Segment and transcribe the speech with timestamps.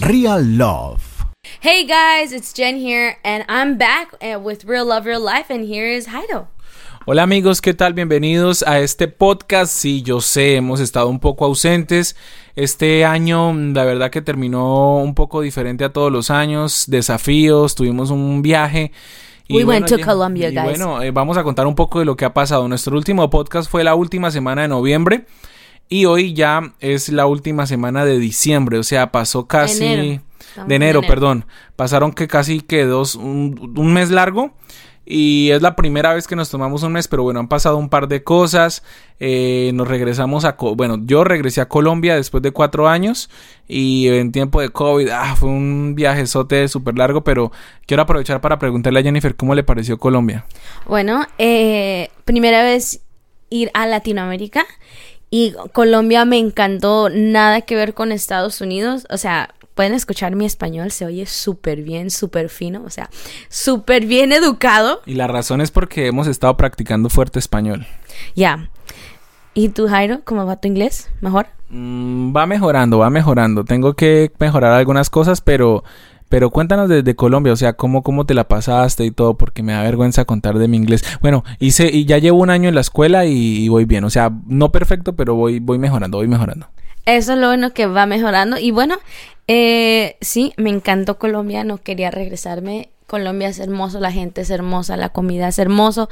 [0.00, 1.24] Real Love.
[1.60, 5.64] Hey guys, it's Jen here, and I'm back uh, with Real Love Real Life, and
[5.64, 6.48] here is Haido.
[7.06, 7.94] Hola amigos, ¿qué tal?
[7.94, 9.72] Bienvenidos a este podcast.
[9.72, 12.16] Sí, yo sé, hemos estado un poco ausentes.
[12.56, 16.86] Este año, la verdad que terminó un poco diferente a todos los años.
[16.88, 18.90] Desafíos, tuvimos un viaje.
[19.46, 20.64] Y We went to Colombia, y guys.
[20.64, 22.66] Bueno, eh, vamos a contar un poco de lo que ha pasado.
[22.66, 25.26] Nuestro último podcast fue la última semana de noviembre.
[25.88, 28.78] Y hoy ya es la última semana de diciembre.
[28.78, 29.84] O sea, pasó casi.
[29.84, 30.22] Enero.
[30.66, 31.46] De enero, perdón.
[31.76, 33.14] Pasaron que casi que dos.
[33.14, 34.54] un, un mes largo.
[35.06, 37.90] Y es la primera vez que nos tomamos un mes, pero bueno, han pasado un
[37.90, 38.82] par de cosas.
[39.20, 40.56] Eh, nos regresamos a...
[40.58, 43.28] Bueno, yo regresé a Colombia después de cuatro años
[43.68, 47.52] y en tiempo de COVID, ah, fue un viajezote súper largo, pero
[47.86, 50.46] quiero aprovechar para preguntarle a Jennifer cómo le pareció Colombia.
[50.86, 53.02] Bueno, eh, primera vez
[53.50, 54.64] ir a Latinoamérica
[55.36, 60.44] y Colombia me encantó, nada que ver con Estados Unidos, o sea, pueden escuchar mi
[60.44, 63.10] español, se oye súper bien, súper fino, o sea,
[63.48, 67.84] súper bien educado, Y la razón es porque hemos estado practicando fuerte español.
[68.36, 68.70] ya.
[69.54, 71.10] ¿Y tú, Jairo, cómo va tu inglés?
[71.20, 71.48] ¿Mejor?
[71.68, 73.64] Mm, va mejorando, va mejorando.
[73.64, 75.82] Tengo que mejorar algunas cosas, pero...
[76.34, 79.72] Pero cuéntanos desde Colombia, o sea, cómo, cómo te la pasaste y todo, porque me
[79.72, 81.04] da vergüenza contar de mi inglés.
[81.20, 84.02] Bueno, hice, y ya llevo un año en la escuela y, voy bien.
[84.02, 86.66] O sea, no perfecto, pero voy, voy mejorando, voy mejorando.
[87.06, 88.58] Eso es lo bueno que va mejorando.
[88.58, 88.96] Y bueno,
[89.46, 92.88] eh, sí, me encantó Colombia, no quería regresarme.
[93.06, 96.08] Colombia es hermoso, la gente es hermosa, la comida es hermoso,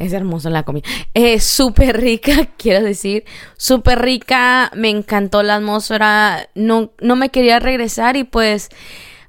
[0.00, 0.88] es hermoso la comida.
[1.14, 3.22] Es súper rica, quiero decir,
[3.56, 8.68] súper rica, me encantó la atmósfera, no, no me quería regresar y pues,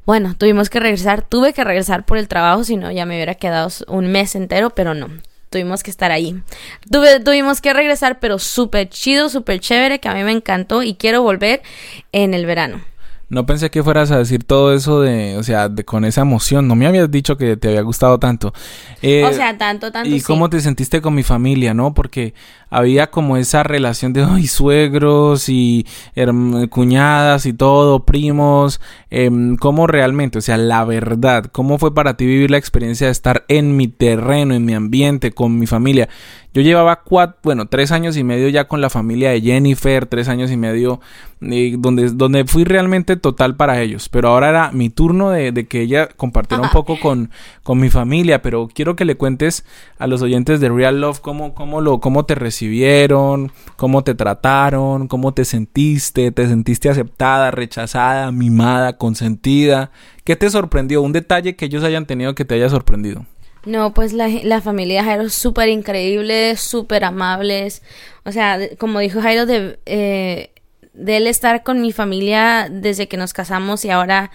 [0.06, 3.36] bueno, tuvimos que regresar, tuve que regresar por el trabajo, si no ya me hubiera
[3.36, 5.10] quedado un mes entero, pero no,
[5.50, 6.42] tuvimos que estar ahí.
[6.90, 10.96] Tuve, tuvimos que regresar, pero súper chido, súper chévere, que a mí me encantó y
[10.96, 11.62] quiero volver
[12.12, 12.84] en el verano.
[13.32, 16.68] No pensé que fueras a decir todo eso de, o sea, de, con esa emoción.
[16.68, 18.54] No me habías dicho que te había gustado tanto.
[19.02, 20.10] Eh, o sea, tanto, tanto.
[20.10, 20.26] ¿Y sí.
[20.26, 21.94] cómo te sentiste con mi familia, no?
[21.94, 22.34] Porque
[22.70, 25.86] había como esa relación de ay, suegros y
[26.70, 28.82] cuñadas y todo, primos.
[29.10, 30.40] em, ¿Cómo realmente?
[30.40, 33.88] O sea, la verdad, ¿cómo fue para ti vivir la experiencia de estar en mi
[33.88, 36.10] terreno, en mi ambiente, con mi familia?
[36.54, 40.28] Yo llevaba cuatro, bueno, tres años y medio ya con la familia de Jennifer, tres
[40.28, 41.00] años y medio
[41.40, 44.10] eh, donde, donde fui realmente total para ellos.
[44.10, 47.32] Pero ahora era mi turno de, de que ella compartiera un poco con,
[47.64, 48.42] con mi familia.
[48.42, 49.66] Pero quiero que le cuentes
[49.98, 55.08] a los oyentes de Real Love cómo, cómo, lo, cómo te recibieron, cómo te trataron,
[55.08, 59.92] cómo te sentiste, te sentiste aceptada, rechazada, mimada, consentida.
[60.26, 61.02] ¿Qué te sorprendió?
[61.02, 63.26] Un detalle que ellos hayan tenido que te haya sorprendido.
[63.66, 67.84] No, pues la, la familia Jairo es súper increíble, súper amables.
[68.26, 70.52] O sea, como dijo Jairo, de, eh,
[70.94, 74.32] de él estar con mi familia desde que nos casamos y ahora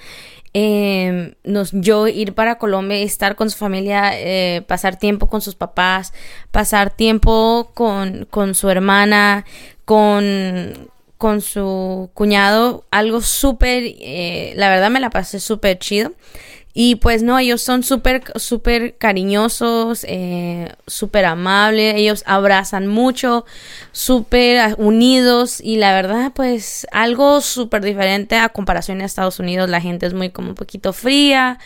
[0.59, 1.35] eh,
[1.73, 6.15] yo ir para Colombia y estar con su familia, eh, pasar tiempo con sus papás,
[6.51, 9.45] pasar tiempo con, su hermana,
[9.85, 16.13] con, con su cuñado, algo súper, eh, la verdad me la pasé súper chido.
[16.79, 23.47] Y pues no, ellos son súper, súper cariñosos, eh, súper amables, ellos abrazan mucho,
[23.93, 29.81] súper unidos y la verdad pues algo súper diferente a comparación a Estados Unidos, la
[29.81, 31.59] gente es muy como un poquito fría,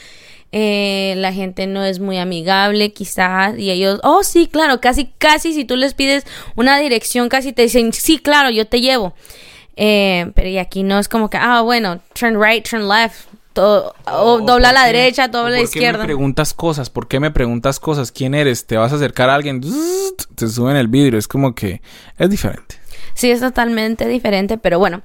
[0.52, 5.52] eh, la gente no es muy amigable quizás y ellos, oh sí, claro, casi, casi
[5.54, 9.16] si tú les pides una dirección casi te dicen, sí, claro, yo te llevo.
[9.82, 13.94] Eh, pero y aquí no es como que, ah, bueno, turn right, turn left, todo,
[14.06, 15.98] o O dobla a la qué- derecha, dobla a la ¿Por qué izquierda.
[15.98, 16.90] me preguntas cosas?
[16.90, 18.10] ¿Por qué me preguntas cosas?
[18.12, 18.66] ¿Quién eres?
[18.66, 19.60] ¿Te vas a acercar a alguien?
[20.34, 21.18] Te suben el vidrio.
[21.18, 21.80] Es como que
[22.18, 22.79] es diferente.
[23.14, 25.02] Sí, es totalmente diferente, pero bueno,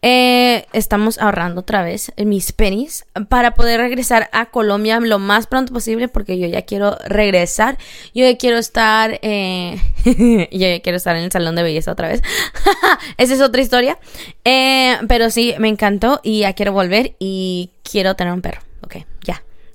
[0.00, 5.72] eh, estamos ahorrando otra vez mis pennies para poder regresar a Colombia lo más pronto
[5.72, 7.78] posible porque yo ya quiero regresar,
[8.14, 9.76] yo ya quiero estar, eh,
[10.52, 12.22] yo ya quiero estar en el salón de belleza otra vez.
[13.16, 13.98] Esa es otra historia,
[14.44, 18.60] Eh, pero sí, me encantó y ya quiero volver y quiero tener un perro.
[18.82, 18.98] Ok,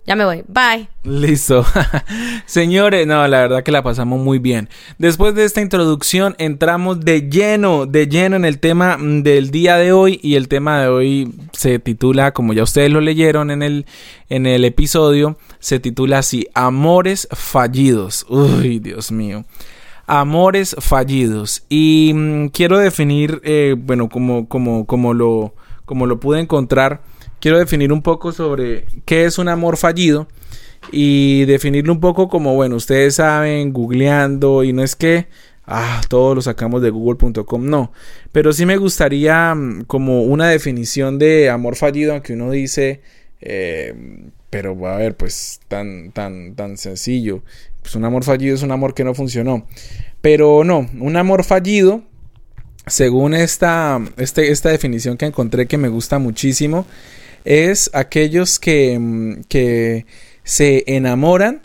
[0.06, 0.88] ya, me voy, bye.
[1.04, 1.66] Listo.
[2.46, 4.70] Señores, no, la verdad que la pasamos muy bien.
[4.98, 9.78] Después de esta introducción entramos de lleno, de lleno en el tema mm, del día
[9.78, 13.64] de hoy y el tema de hoy se titula, como ya ustedes lo leyeron en
[13.64, 13.86] el
[14.30, 18.26] en el episodio, se titula así, Amores fallidos.
[18.30, 19.46] Uy, Dios mío.
[20.08, 21.64] Amores fallidos.
[21.70, 25.54] Y mm, quiero definir, eh, bueno, como, como, como, lo,
[25.86, 27.02] como lo pude encontrar,
[27.44, 30.30] quiero definir un poco sobre qué es un amor fallido
[30.94, 35.28] y definirlo un poco como, bueno, ustedes saben, googleando, y no es que
[35.68, 37.92] ah, todos lo sacamos de google.com, no,
[38.32, 43.02] pero sí me gustaría mm, como una definición de amor fallido, aunque uno dice,
[43.42, 43.94] eh,
[44.50, 47.44] pero a ver, pues tan, tan, tan sencillo,
[47.82, 49.68] pues un amor fallido es un amor que no funcionó,
[50.22, 52.04] pero no, un amor fallido,
[52.88, 56.86] según esta, este, esta definición que encontré que me gusta muchísimo,
[57.46, 60.06] es aquellos que, mm, que
[60.44, 61.62] se enamoran,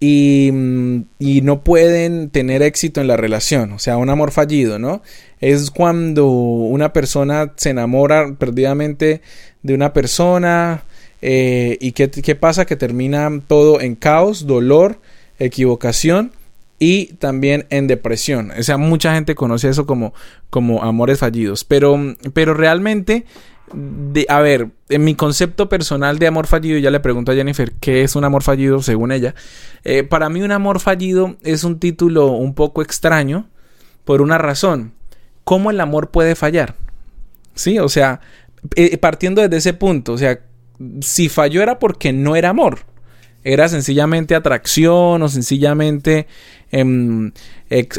[0.00, 5.02] Mm, y, no pueden tener éxito en la relación, o sea, un amor fallido, ¿no?
[5.40, 9.22] Es cuando una persona se enamora perdidamente
[9.62, 10.84] de una persona
[11.22, 12.66] eh, y ¿qué, ¿qué pasa?
[12.66, 14.98] Que termina todo en caos, dolor,
[15.38, 16.32] equivocación
[16.78, 18.52] y también en depresión.
[18.58, 20.12] O sea, mucha gente conoce eso como,
[20.50, 21.98] como amores fallidos, pero,
[22.34, 23.24] pero realmente
[23.72, 27.72] de, a ver, en mi concepto personal de amor fallido, ya le pregunto a Jennifer
[27.80, 29.34] qué es un amor fallido según ella.
[29.84, 33.48] Eh, para mí un amor fallido es un título un poco extraño
[34.04, 34.92] por una razón.
[35.44, 36.74] ¿Cómo el amor puede fallar?
[37.54, 38.20] Sí, o sea,
[38.74, 40.40] eh, partiendo desde ese punto, o sea,
[41.00, 42.80] si falló era porque no era amor.
[43.42, 46.26] Era sencillamente atracción o sencillamente
[46.72, 47.30] em,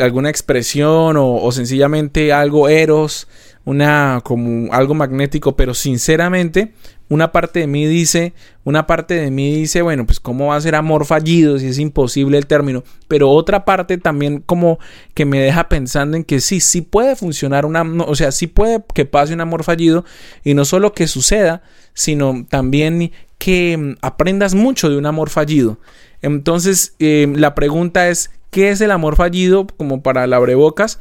[0.01, 3.27] alguna expresión o, o sencillamente algo eros
[3.67, 6.71] una como algo magnético, pero sinceramente
[7.09, 8.31] una parte de mí dice,
[8.63, 11.77] una parte de mí dice, bueno, pues cómo va a ser amor fallido si es
[11.77, 14.79] imposible el término, pero otra parte también como
[15.13, 18.81] que me deja pensando en que sí, sí puede funcionar una, o sea, sí puede
[18.93, 20.05] que pase un amor fallido
[20.45, 21.61] y no solo que suceda,
[21.93, 25.77] sino también que mm, aprendas mucho de un amor fallido.
[26.21, 29.67] Entonces, eh, la pregunta es, ¿qué es el amor fallido?
[29.75, 30.99] Como para el abrebocas,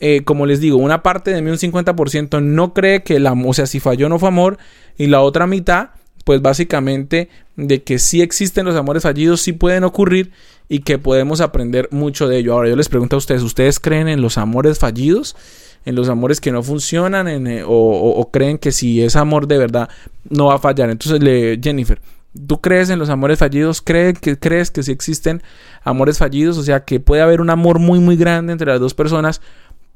[0.00, 3.54] eh, como les digo, una parte de mí, un 50%, no cree que la, o
[3.54, 4.58] sea, si falló no fue amor,
[4.96, 5.90] y la otra mitad,
[6.24, 10.30] pues básicamente de que sí existen los amores fallidos, sí pueden ocurrir
[10.68, 12.52] y que podemos aprender mucho de ello.
[12.52, 15.36] Ahora yo les pregunto a ustedes, ¿ustedes creen en los amores fallidos?
[15.84, 17.46] ¿En los amores que no funcionan?
[17.48, 19.88] Eh, o, creen que si es amor de verdad
[20.28, 20.90] no va a fallar?
[20.90, 22.00] Entonces, le, Jennifer,
[22.46, 23.80] ¿Tú crees en los amores fallidos?
[23.80, 25.42] ¿Crees que, ¿Crees que sí existen
[25.82, 26.58] amores fallidos?
[26.58, 29.40] O sea, que puede haber un amor muy, muy grande entre las dos personas,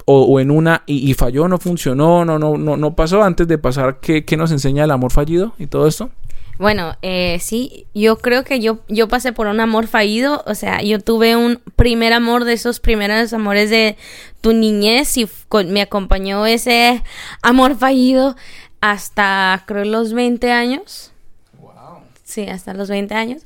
[0.05, 4.01] o, en una y, falló, no funcionó, no, no, no, no pasó antes de pasar,
[4.01, 6.11] ¿qué, nos enseña el amor fallido y todo esto?
[6.59, 10.83] Bueno, eh, sí, yo creo que yo, yo pasé por un amor fallido, o sea,
[10.83, 13.97] yo tuve un primer amor de esos primeros amores de
[14.41, 15.29] tu niñez y
[15.67, 17.03] me acompañó ese
[17.43, 18.37] amor fallido
[18.81, 21.13] hasta creo los 20 años.
[21.59, 22.03] Wow.
[22.25, 23.43] Sí, hasta los 20 años.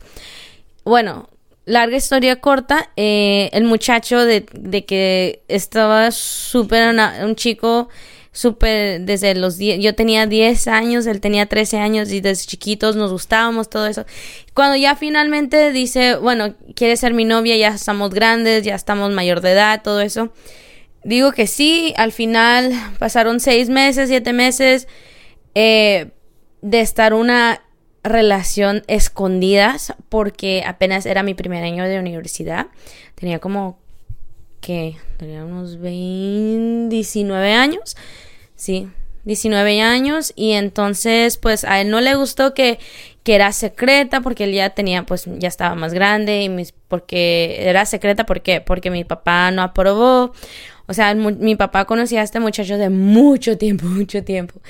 [0.84, 1.28] Bueno,
[1.66, 4.44] larga historia corta, eh, el muchacho de,
[4.86, 7.88] que estaba súper, un chico
[8.30, 12.94] súper, desde los 10, yo tenía 10 años, él tenía 13 años y desde chiquitos
[12.94, 14.06] nos gustábamos, todo eso.
[14.54, 19.40] Cuando ya finalmente dice, bueno, quiere ser mi novia, ya estamos grandes, ya estamos mayor
[19.40, 20.32] de edad, todo eso.
[21.02, 24.86] Digo que sí, al final pasaron 6 meses, 7 meses
[25.54, 26.10] eh,
[26.62, 27.65] de estar una
[28.06, 32.66] relación escondidas porque apenas era mi primer año de universidad.
[33.14, 33.78] Tenía como
[34.60, 37.96] que tenía unos 20, 19 años.
[38.54, 38.88] Sí,
[39.24, 42.78] 19 años y entonces pues a él no le gustó que,
[43.24, 47.56] que era secreta porque él ya tenía pues ya estaba más grande y mis, porque
[47.68, 50.32] era secreta porque porque mi papá no aprobó.
[50.88, 54.60] O sea, mi papá conocía a este muchacho de mucho tiempo, mucho tiempo.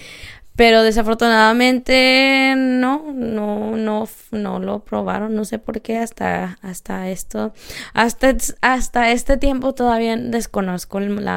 [0.57, 7.53] Pero desafortunadamente no, no, no, no lo probaron, no sé por qué hasta, hasta esto,
[7.93, 11.29] hasta, hasta este tiempo todavía desconozco el,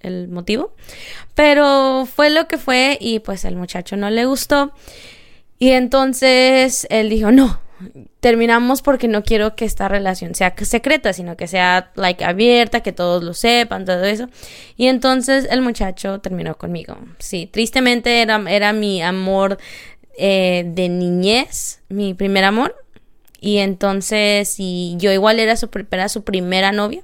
[0.00, 0.74] el motivo.
[1.34, 4.72] Pero fue lo que fue y pues el muchacho no le gustó.
[5.58, 7.60] Y entonces él dijo, no,
[8.20, 12.92] terminamos porque no quiero que esta relación sea secreta, sino que sea like abierta, que
[12.92, 14.28] todos lo sepan, todo eso.
[14.76, 16.96] Y entonces el muchacho terminó conmigo.
[17.18, 19.58] Sí, tristemente era, era mi amor
[20.16, 22.74] eh, de niñez, mi primer amor.
[23.40, 27.02] Y entonces, y yo igual era su, era su primera novia.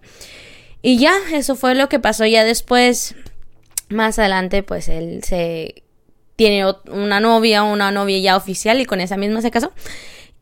[0.82, 2.26] Y ya, eso fue lo que pasó.
[2.26, 3.14] Ya después,
[3.88, 5.83] más adelante, pues él se
[6.36, 9.72] tiene una novia, una novia ya oficial y con esa misma se casó.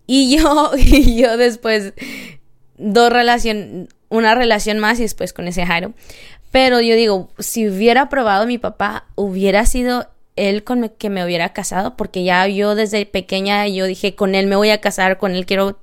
[0.06, 1.94] Y yo, y yo después,
[2.76, 5.92] dos relación, una relación más y después con ese Jairo.
[6.50, 10.06] Pero yo digo, si hubiera probado mi papá, hubiera sido
[10.36, 14.46] él con que me hubiera casado, porque ya yo desde pequeña yo dije, con él
[14.46, 15.78] me voy a casar, con él quiero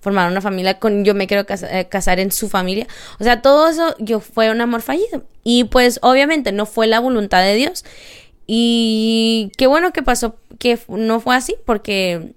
[0.00, 2.86] formar una familia, con yo me quiero eh, casar en su familia.
[3.18, 5.24] O sea, todo eso yo fue un amor fallido.
[5.44, 7.84] Y pues obviamente no fue la voluntad de Dios.
[8.52, 12.34] Y qué bueno que pasó, que no fue así, porque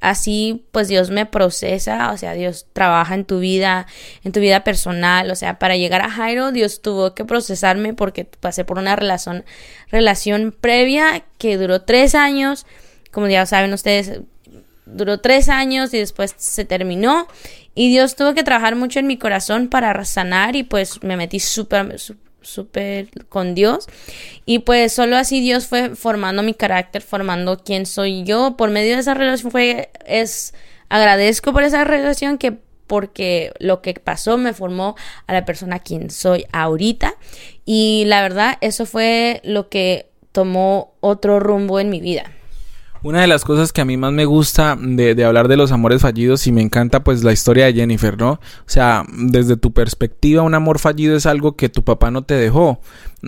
[0.00, 3.86] así pues Dios me procesa, o sea, Dios trabaja en tu vida,
[4.24, 8.24] en tu vida personal, o sea, para llegar a Jairo Dios tuvo que procesarme porque
[8.24, 9.44] pasé por una relación,
[9.92, 12.66] relación previa que duró tres años,
[13.12, 14.22] como ya saben ustedes,
[14.86, 17.28] duró tres años y después se terminó.
[17.76, 21.38] Y Dios tuvo que trabajar mucho en mi corazón para sanar y pues me metí
[21.38, 21.96] súper
[22.42, 23.88] súper con Dios
[24.46, 28.56] y pues solo así Dios fue formando mi carácter, formando quién soy yo.
[28.56, 30.54] Por medio de esa relación fue es
[30.88, 34.96] agradezco por esa relación que porque lo que pasó me formó
[35.26, 37.14] a la persona quien soy ahorita
[37.64, 42.30] y la verdad eso fue lo que tomó otro rumbo en mi vida.
[43.04, 45.72] Una de las cosas que a mí más me gusta de, de, hablar de los
[45.72, 48.32] amores fallidos y me encanta pues la historia de Jennifer, ¿no?
[48.32, 52.34] O sea, desde tu perspectiva un amor fallido es algo que tu papá no te
[52.34, 52.80] dejó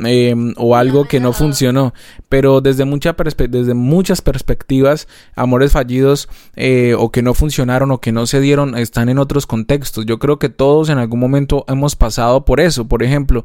[0.04, 1.94] eh, o algo que no funcionó,
[2.28, 3.14] pero desde, mucha
[3.48, 8.76] desde muchas perspectivas amores fallidos eh, o que no funcionaron o que no se dieron
[8.76, 10.06] están en otros contextos.
[10.06, 12.88] Yo creo que todos en algún momento hemos pasado por eso.
[12.88, 13.44] Por ejemplo,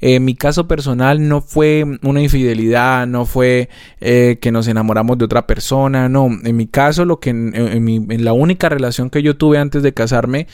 [0.00, 3.68] en mi caso personal no fue una infidelidad, no fue
[4.00, 6.28] eh, que nos enamoramos de otra persona, no.
[6.44, 9.94] En mi caso, lo que en, en la única relación que yo tuve antes de
[9.94, 10.46] casarme,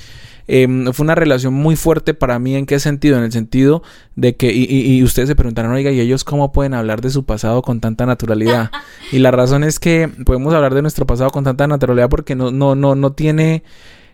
[0.47, 2.57] Em, fue una relación muy fuerte para mí.
[2.57, 3.17] ¿En qué sentido?
[3.17, 3.83] En el sentido
[4.17, 7.25] de que, y, y, ustedes se preguntaron, oiga, ¿y ellos cómo pueden hablar de su
[7.25, 8.71] pasado con tanta naturalidad?
[9.13, 12.51] y la razón es que podemos hablar de nuestro pasado con tanta naturalidad porque no,
[12.51, 13.63] no, no, no tiene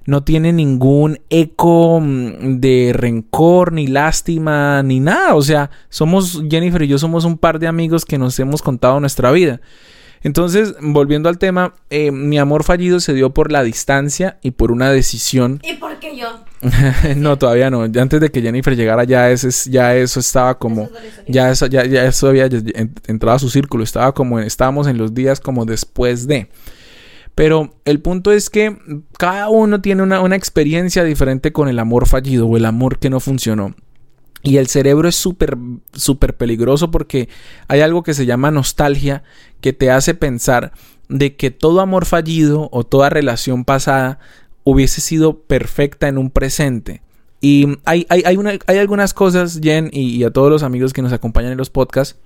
[0.06, 5.34] no tiene ningún eco mm, de rencor, ni lástima, ni nada.
[5.34, 9.00] O sea, somos, Jennifer y yo somos un par de amigos que nos hemos contado
[9.00, 9.60] nuestra vida.
[10.22, 14.70] Entonces, volviendo al tema, eh, mi amor fallido se dio por la distancia y por
[14.70, 15.60] una decisión.
[15.62, 16.44] ¿Y por qué yo?
[17.16, 17.82] no, todavía no.
[17.82, 20.90] Antes de que Jennifer llegara, ya, ese, ya eso estaba como.
[21.26, 22.48] ya, eso, ya, ya eso había
[23.06, 23.82] entrado a su círculo.
[23.82, 24.38] Estaba como.
[24.40, 26.48] Estábamos en los días como después de.
[27.34, 28.76] Pero el punto es que
[29.16, 33.08] cada uno tiene una, una experiencia diferente con el amor fallido o el amor que
[33.08, 33.74] no funcionó.
[34.42, 35.56] Y el cerebro es súper,
[35.92, 37.28] súper peligroso porque
[37.68, 39.23] hay algo que se llama nostalgia
[39.61, 40.73] que te hace pensar
[41.09, 44.18] de que todo amor fallido o toda relación pasada
[44.64, 47.02] hubiese sido perfecta en un presente.
[47.42, 51.12] Y hay, hay, hay, hay algunas cosas, Jen, y, a todos los amigos que nos
[51.12, 52.18] acompañan en los podcasts,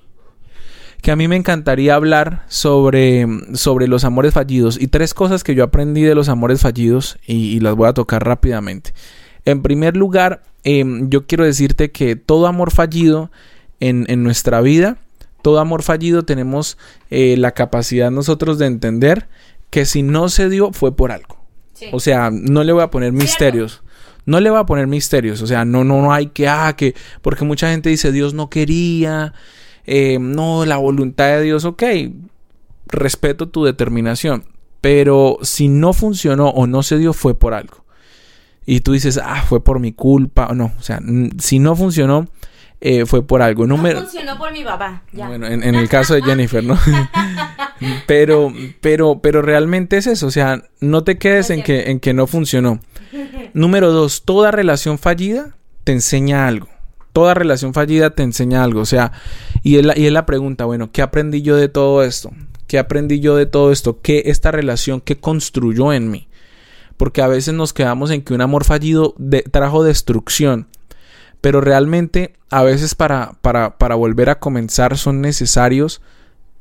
[1.02, 4.80] que a mí me encantaría hablar sobre, sobre los amores fallidos.
[4.80, 8.24] Y tres cosas que yo aprendí de los amores fallidos y las voy a tocar
[8.24, 8.92] rápidamente.
[9.44, 13.30] En primer lugar, Em, yo quiero decirte que todo amor fallido
[13.80, 14.96] en, nuestra vida,
[15.42, 16.78] todo amor fallido tenemos
[17.10, 19.28] eh, la capacidad nosotros de entender
[19.68, 21.36] que si no se dio fue por algo.
[21.92, 23.82] O sea, no le voy a poner misterios.
[24.24, 25.42] No le voy a poner misterios.
[25.42, 28.48] O sea, no, no, no hay que, ah, que, porque mucha gente dice Dios no
[28.48, 29.34] quería,
[29.84, 31.82] eh, no, la voluntad de Dios, ok,
[32.86, 34.44] respeto tu determinación.
[34.80, 37.83] Pero si no funcionó o no se dio fue por algo
[38.66, 41.00] y tú dices, ah, fue por mi culpa, o no, o sea,
[41.38, 42.28] si no funcionó,
[42.80, 43.66] eh, fue por algo.
[43.66, 45.02] No, funcionó por mi papá.
[45.12, 46.78] Bueno, en, el caso de Jennifer, ¿no?
[48.06, 52.12] pero, pero, pero realmente es eso, o sea, no te quedes en que, en que
[52.12, 52.80] no funcionó.
[53.54, 56.68] Número dos, toda relación fallida te enseña algo.
[57.12, 58.80] Toda relación fallida te enseña algo.
[58.80, 59.12] O sea,
[59.62, 62.32] y es, la, y es la pregunta, bueno, ¿qué aprendí yo de todo esto?
[62.66, 64.00] ¿Qué aprendí yo de todo esto?
[64.02, 66.28] ¿Qué esta relación, qué construyó en mí?
[66.96, 69.14] Porque a veces nos quedamos en que un amor fallido
[69.50, 70.68] trajo destrucción.
[71.40, 76.00] Pero realmente a veces para, para, para volver a comenzar son necesarios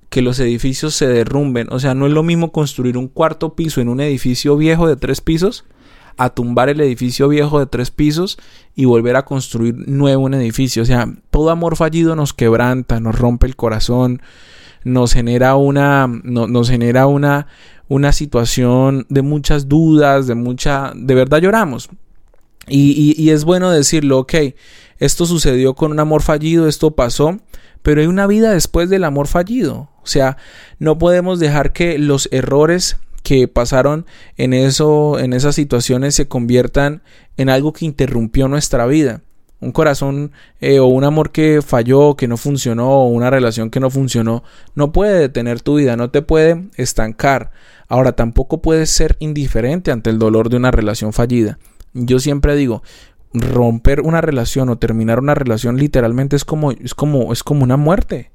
[0.09, 1.67] que los edificios se derrumben.
[1.71, 4.95] O sea, no es lo mismo construir un cuarto piso en un edificio viejo de
[4.95, 5.65] tres pisos
[6.17, 8.37] a tumbar el edificio viejo de tres pisos
[8.75, 10.83] y volver a construir nuevo un edificio.
[10.83, 14.21] O sea, todo amor fallido nos quebranta, nos rompe el corazón,
[14.83, 17.47] nos genera una, nos genera una,
[17.87, 21.89] una situación de muchas dudas, de mucha, de verdad lloramos.
[22.67, 24.33] Y, y, es bueno decirlo, ok,
[24.97, 27.39] esto sucedió con un amor fallido, esto pasó,
[27.81, 29.89] pero hay una vida después del amor fallido.
[30.01, 30.37] O sea,
[30.79, 34.05] no podemos dejar que los errores que pasaron
[34.37, 37.01] en eso, en esas situaciones se conviertan
[37.37, 39.21] en algo que interrumpió nuestra vida
[39.63, 43.79] un corazón eh, o un amor que falló, que no funcionó, o una relación que
[43.79, 44.43] no funcionó,
[44.75, 47.51] no puede detener tu vida, no te puede estancar.
[47.87, 51.57] Ahora tampoco puedes ser indiferente ante el dolor de una relación fallida.
[51.93, 52.83] Yo siempre digo,
[53.33, 57.77] romper una relación o terminar una relación literalmente es como es como es como una
[57.77, 58.31] muerte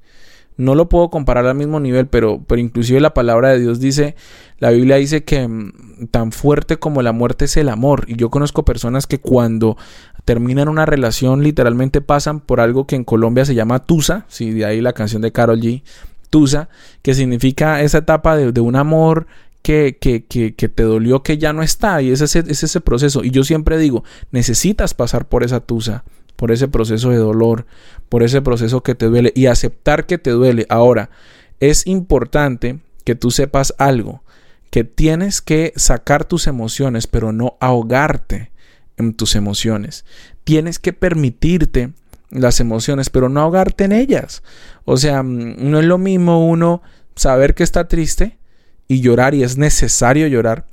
[0.58, 4.16] no lo puedo comparar al mismo nivel, pero, pero inclusive la palabra de Dios dice,
[4.58, 8.04] la Biblia dice que mm, tan fuerte como la muerte es el amor.
[8.08, 9.76] Y yo conozco personas que cuando
[10.24, 14.66] terminan una relación literalmente pasan por algo que en Colombia se llama Tusa, si de
[14.66, 15.82] ahí la canción de Carol G,
[16.28, 16.68] Tusa,
[17.02, 19.28] que significa esa etapa de, de un amor
[19.62, 22.80] que, que, que, que, te dolió que ya no está y es ese, es ese
[22.80, 23.22] proceso.
[23.22, 26.04] Y yo siempre digo, necesitas pasar por esa tusa,
[26.38, 27.66] por ese proceso de dolor,
[28.08, 30.66] por ese proceso que te duele y aceptar que te duele.
[30.68, 31.10] Ahora,
[31.58, 34.22] es importante que tú sepas algo,
[34.70, 38.52] que tienes que sacar tus emociones, pero no ahogarte
[38.98, 40.04] en tus emociones.
[40.44, 41.90] Tienes que permitirte
[42.30, 44.44] las emociones, pero no ahogarte en ellas.
[44.84, 46.82] O sea, mm, no es lo mismo uno
[47.16, 48.38] saber que está triste
[48.86, 50.66] y llorar y es necesario llorar.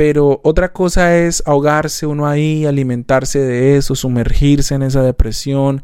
[0.00, 5.82] Pero otra cosa es ahogarse uno ahí, alimentarse de eso, sumergirse en esa depresión,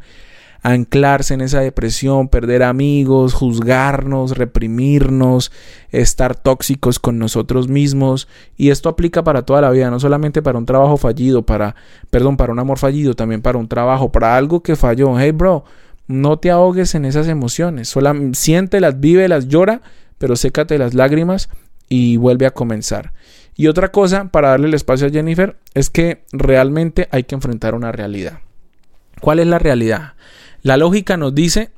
[0.63, 5.51] anclarse en esa depresión, perder amigos, juzgarnos, reprimirnos,
[5.91, 8.27] estar tóxicos con nosotros mismos.
[8.57, 11.75] Y esto aplica para toda la vida, no solamente para un trabajo fallido, para,
[12.09, 15.19] perdón, para un amor fallido, también para un trabajo, para algo que falló.
[15.19, 15.63] Hey, bro,
[16.07, 19.83] no te ahogues en esas emociones, solo siéntelas, vívelas, llora,
[20.17, 21.49] pero sécate las lágrimas
[21.87, 23.13] y vuelve a comenzar.
[23.57, 27.73] Y otra cosa, para darle el espacio a Jennifer, es que realmente hay que enfrentar
[27.73, 28.39] una realidad.
[29.19, 30.13] ¿Cuál es la realidad?
[30.61, 31.71] La lógica nos dice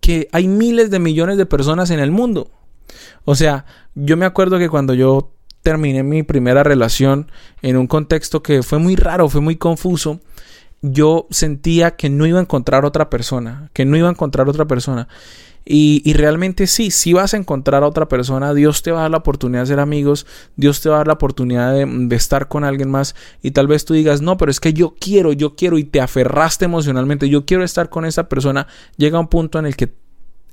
[0.00, 2.50] que hay miles de millones de personas en el mundo.
[3.24, 8.42] O sea, yo me acuerdo que cuando yo terminé mi primera relación en un contexto
[8.42, 10.20] que fue muy raro, fue muy confuso,
[10.80, 14.66] yo sentía que no iba a encontrar otra persona, que no iba a encontrar otra
[14.66, 15.08] persona.
[15.68, 19.10] Y, realmente sí, si vas a encontrar a otra persona, Dios te va a dar
[19.10, 22.46] la oportunidad de ser amigos, Dios te va a dar la oportunidad de, de, estar
[22.46, 25.56] con alguien más y tal vez tú digas, no, pero es que yo quiero, yo
[25.56, 29.66] quiero y te aferraste emocionalmente, yo quiero estar con esa persona, llega un punto en
[29.66, 29.92] el que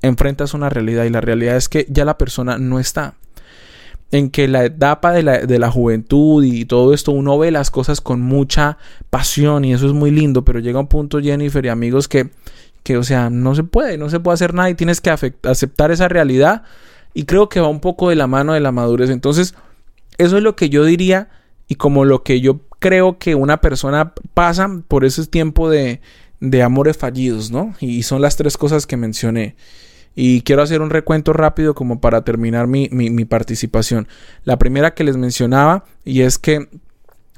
[0.02, 3.14] enfrentas una realidad y la realidad es que ya la persona no está.
[4.10, 7.70] En que la etapa de la, de la, juventud y todo esto uno ve las
[7.70, 8.78] cosas con mucha
[9.10, 12.30] pasión y eso es muy lindo, pero llega un punto Jennifer y amigos que
[12.84, 15.90] que, o sea, no se puede, no se puede hacer nada y tienes que aceptar
[15.90, 16.62] esa realidad.
[17.14, 19.10] Y creo que va un poco de la mano de la madurez.
[19.10, 19.54] Entonces,
[20.18, 21.28] eso es lo que yo diría
[21.66, 26.00] y como lo que yo creo que una persona pasa por ese tiempo de,
[26.40, 27.74] de amores fallidos, ¿no?
[27.80, 29.56] Y son las tres cosas que mencioné.
[30.14, 34.06] Y quiero hacer un recuento rápido como para terminar mi, mi, participación.
[34.44, 36.68] La primera que les mencionaba y es que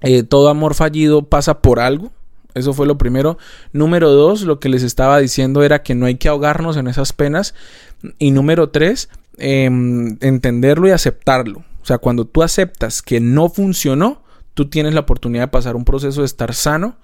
[0.03, 2.13] eh, todo amor fallido pasa por algo.
[2.57, 3.37] Eso fue lo primero.
[3.73, 7.13] Número dos, lo que les estaba diciendo era que no hay que ahogarnos en esas
[7.13, 7.55] penas.
[8.19, 11.65] Y número tres, em, entenderlo y aceptarlo.
[11.83, 14.23] O sea, cuando tú aceptas que no funcionó,
[14.55, 16.97] tú tienes la oportunidad de pasar un proceso de estar sano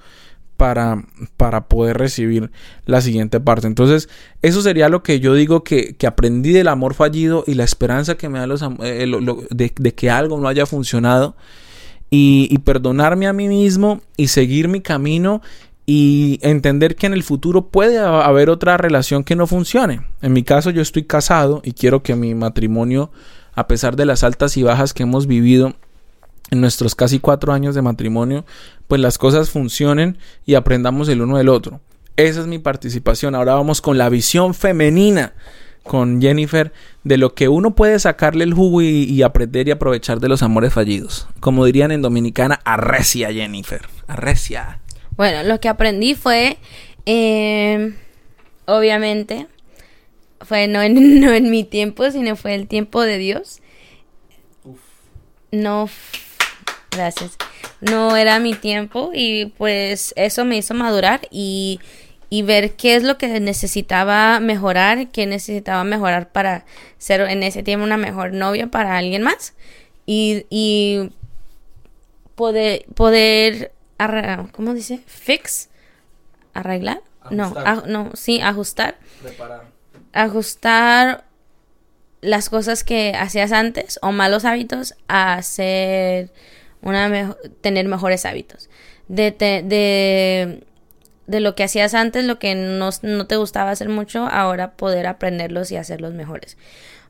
[0.57, 1.05] para,
[1.37, 2.51] para poder recibir
[2.87, 3.67] la siguiente parte.
[3.67, 4.09] Entonces,
[4.41, 8.15] eso sería lo que yo digo que, que aprendí del amor fallido y la esperanza
[8.15, 9.07] que me da los, eh,
[9.51, 11.37] de que algo no haya funcionado
[12.15, 15.41] y, perdonarme a mí mismo y seguir mi camino
[15.87, 20.03] y entender que en el futuro puede haber otra relación que no funcione.
[20.21, 23.11] En mi caso yo estoy casado y quiero que mi matrimonio,
[23.55, 25.75] a pesar de las altas y bajas que hemos vivido
[26.51, 28.45] en nuestros casi cuatro años de matrimonio,
[28.89, 31.81] pues las cosas funcionen y aprendamos el uno del otro.
[32.17, 33.35] Esa es mi participación.
[33.35, 35.33] Ahora vamos con la visión femenina
[35.83, 36.73] con Jennifer
[37.05, 40.73] de lo que uno puede sacarle el jugo y, aprender y aprovechar de los amores
[40.73, 41.27] fallidos.
[41.41, 44.81] Como dirían en Dominicana, arrecia Jennifer, arrecia.
[45.17, 46.59] Bueno, lo que aprendí fue,
[47.07, 47.95] eh,
[48.67, 49.49] obviamente,
[50.41, 53.61] fue no en, no en mi tiempo, sino fue el tiempo de Dios.
[55.51, 55.89] No,
[56.91, 57.37] gracias.
[57.81, 61.81] No era mi tiempo y pues eso me hizo madurar y
[62.33, 66.65] y ver qué es lo que necesitaba mejorar, qué necesitaba mejorar para
[66.97, 69.53] ser en ese tiempo una mejor novia para alguien más
[70.07, 71.11] y, y
[72.35, 73.73] poder, poder
[74.53, 75.01] ¿cómo dice?
[75.05, 75.69] Fix,
[76.55, 77.53] arreglar, no,
[77.87, 78.97] no, sí, ajustar,
[80.15, 81.25] ajustar
[82.23, 86.31] las cosas que hacías antes o malos hábitos a hacer
[86.81, 88.71] una tener mejores hábitos.
[89.09, 90.65] De, de
[91.27, 92.91] de lo que hacías antes, lo que no,
[93.27, 96.57] te gustaba hacer mucho, ahora poder aprenderlos y hacerlos mejores.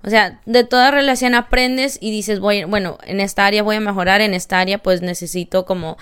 [0.05, 3.81] O sea, de toda relación aprendes y dices, voy, bueno, en esta área voy a
[3.81, 5.97] mejorar, en esta área pues necesito como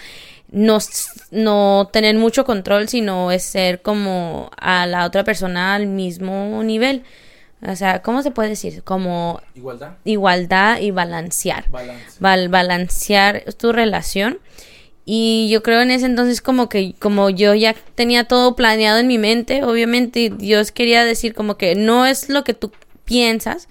[0.50, 0.78] no,
[1.30, 7.04] no tener mucho control, sino es ser como a la otra persona al mismo nivel.
[7.66, 8.82] O sea, ¿cómo se puede decir?
[8.82, 11.66] Como igualdad, igualdad y balancear.
[12.18, 14.38] balancear tu relación
[15.04, 19.06] y yo creo en ese entonces como que como yo ya tenía todo planeado en
[19.06, 22.72] mi mente, obviamente Dios quería decir como que no es lo que tú
[23.04, 23.68] piensas,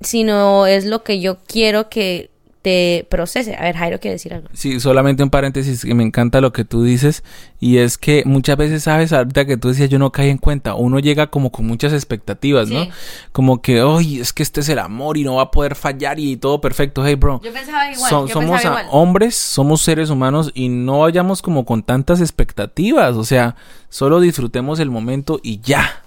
[0.00, 2.30] sino es lo que yo quiero que
[2.66, 3.54] te procese.
[3.54, 4.48] A ver, Jairo quiere decir algo.
[4.52, 7.22] Sí, solamente un paréntesis que me encanta lo que tú dices
[7.60, 10.74] y es que muchas veces sabes ahorita que tú decías yo no caí en cuenta,
[10.74, 12.88] uno llega como con muchas expectativas, ¿no?
[13.30, 16.18] Como que, "Oye, es que este es el amor y no va a poder fallar
[16.18, 17.40] y todo perfecto." Hey, bro.
[17.44, 18.10] Yo pensaba igual.
[18.10, 18.86] Yo somos pensaba a- igual.
[18.90, 23.54] hombres, somos seres humanos y no vayamos como con tantas expectativas, o sea,
[23.90, 26.02] solo disfrutemos el momento y ya.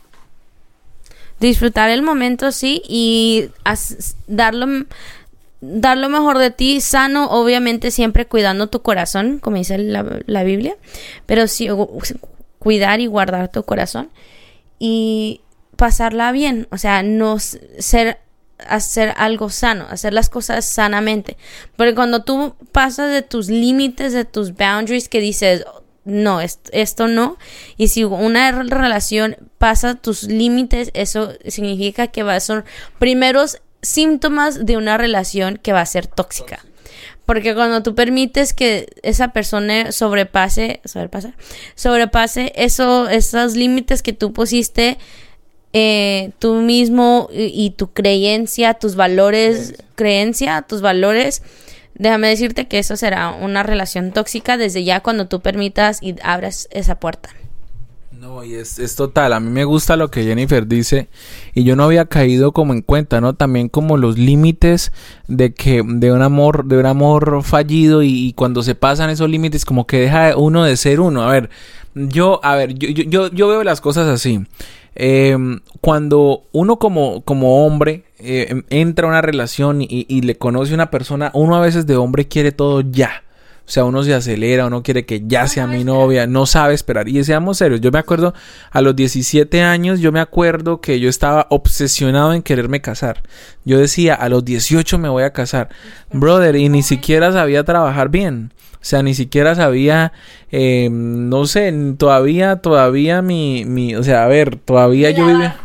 [1.39, 4.15] disfrutar el momento, sí, y haz-
[5.61, 10.43] dar lo, mejor de ti, sano, obviamente siempre cuidando tu corazón, como dice la, la
[10.43, 10.75] Biblia,
[11.25, 11.67] pero sí
[12.59, 14.09] cuidar y guardar tu corazón
[14.79, 15.41] y
[15.75, 18.19] pasarla bien, o sea, no ser
[18.67, 21.37] hacer algo sano, hacer las cosas sanamente,
[21.77, 25.63] porque cuando tú pasas de tus límites, de tus boundaries que dices,
[26.03, 27.37] no, est- esto no.
[27.77, 32.65] Y si una re- relación pasa tus límites, eso significa que va a ser
[32.99, 36.65] primeros síntomas de una relación que va a ser tóxica.
[37.25, 41.33] Porque cuando tú permites que esa persona sobrepase, sobrepase,
[41.75, 44.97] sobrepase eso, esos límites que tú pusiste,
[45.71, 51.43] eh, tú mismo y, y tu creencia, tus valores, creencia, tus valores,
[51.93, 56.67] déjame decirte que eso será una relación tóxica desde ya cuando tú permitas y abras
[56.71, 57.29] esa puerta.
[58.19, 59.31] No, y es, es total.
[59.31, 61.07] A mí me gusta lo que Jennifer dice.
[61.53, 63.33] Y yo no había caído como en cuenta, ¿no?
[63.33, 64.91] También como los límites
[65.29, 68.03] de que, de un amor, de un amor fallido.
[68.03, 71.23] Y, cuando se pasan esos límites, como que deja uno de ser uno.
[71.23, 71.49] A ver,
[71.95, 74.45] yo, a ver, yo, yo, yo, veo las cosas así.
[74.95, 75.37] Eh,
[75.79, 80.75] cuando uno como, como hombre eh, entra a una relación y, y le conoce a
[80.75, 83.23] una persona, uno a veces de hombre quiere todo ya.
[83.69, 87.07] O sea, uno se acelera, uno quiere que ya sea mi novia, no sabe esperar.
[87.07, 88.33] Y seamos serios, yo me acuerdo
[88.71, 93.21] a los 17 años, yo me acuerdo que yo estaba obsesionado en quererme casar.
[93.65, 95.69] Yo decía, a los 18 me voy a casar.
[96.11, 98.53] Brother, y ni siquiera sabía trabajar bien.
[98.73, 100.13] O sea, ni siquiera sabía,
[100.51, 105.57] eh, no sé, todavía, todavía mi, mi, o sea, a ver, todavía yo vivía.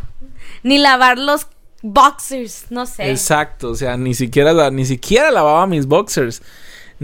[0.63, 1.47] Ni lavar los
[1.81, 3.11] boxers, no sé.
[3.11, 6.43] Exacto, o sea, ni siquiera, la- ni siquiera lavaba mis boxers.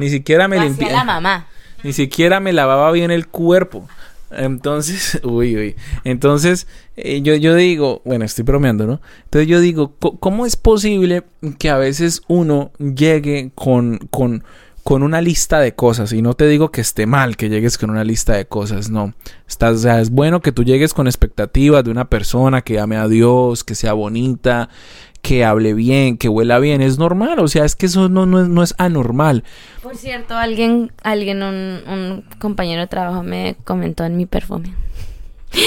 [0.01, 0.93] Ni siquiera me limpiaba.
[0.93, 1.47] la mamá.
[1.83, 3.89] Ni siquiera me lavaba bien el cuerpo.
[4.31, 5.77] Entonces, uy, uy.
[6.05, 9.01] Entonces, eh, yo, yo digo, bueno, estoy bromeando, ¿no?
[9.25, 11.25] Entonces yo digo, ¿cómo es posible
[11.59, 14.45] que a veces uno llegue con, con,
[14.85, 16.13] con una lista de cosas?
[16.13, 19.15] Y no te digo que esté mal que llegues con una lista de cosas, no.
[19.49, 22.97] Estás, o sea, es bueno que tú llegues con expectativas de una persona que ame
[22.97, 24.69] a Dios, que sea bonita,
[25.23, 26.83] que hable bien, que huela bien.
[26.83, 29.45] Es normal, o sea, es que eso no, no, es, no es anormal.
[29.83, 34.75] Por cierto, alguien, alguien, un, un compañero de trabajo me comentó en mi perfume.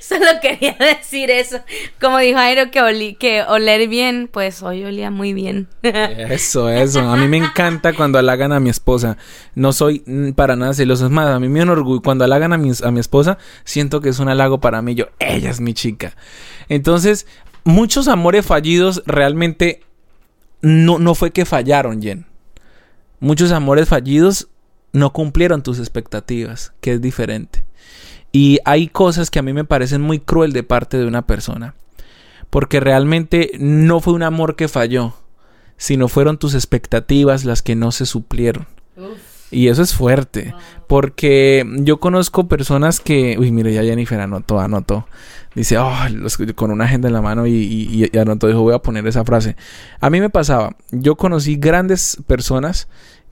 [0.00, 1.60] Solo quería decir eso.
[2.00, 5.68] Como dijo Jairo que olí, que oler bien, pues hoy olía muy bien.
[5.82, 7.00] Eso, eso.
[7.00, 9.16] A mí me encanta cuando halagan a mi esposa.
[9.54, 10.00] No soy
[10.34, 11.06] para nada celoso.
[11.06, 12.02] Es más, a mí me enorgulle.
[12.02, 14.94] Cuando halagan a mi, a mi esposa, siento que es un halago para mí.
[14.94, 16.14] Yo, ella es mi chica.
[16.68, 17.26] Entonces,
[17.64, 19.82] muchos amores fallidos realmente
[20.60, 22.26] no, no fue que fallaron, Jen.
[23.20, 24.48] Muchos amores fallidos
[24.92, 27.64] no cumplieron tus expectativas, que es diferente.
[28.32, 31.74] Y hay cosas que a mí me parecen muy cruel de parte de una persona.
[32.50, 35.14] Porque realmente no fue un amor que falló,
[35.76, 38.66] sino fueron tus expectativas las que no se suplieron.
[39.50, 40.54] Y eso es fuerte,
[40.86, 45.06] porque yo conozco personas que, uy, mire, ya Jennifer anotó, anotó.
[45.54, 48.74] Dice, oh, los- con una agenda en la mano y, y, y anotó, dijo, voy
[48.74, 49.56] a poner esa frase.
[50.00, 52.88] A mí me pasaba, yo conocí grandes personas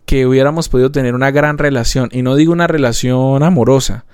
[0.06, 4.06] que hubiéramos podido tener una gran relación, y no digo una relación amorosa,